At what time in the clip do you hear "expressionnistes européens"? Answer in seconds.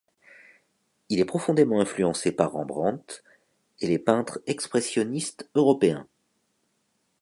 4.47-6.07